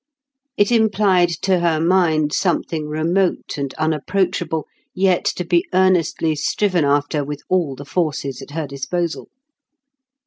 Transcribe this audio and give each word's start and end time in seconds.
It 0.57 0.71
implied 0.71 1.29
to 1.43 1.59
her 1.59 1.79
mind 1.79 2.33
something 2.33 2.87
remote 2.87 3.55
and 3.55 3.71
unapproachable, 3.75 4.65
yet 4.95 5.25
to 5.25 5.45
be 5.45 5.63
earnestly 5.73 6.35
striven 6.35 6.83
after 6.83 7.23
with 7.23 7.43
all 7.49 7.75
the 7.75 7.85
forces 7.85 8.41
at 8.41 8.49
her 8.49 8.65
disposal. 8.65 9.27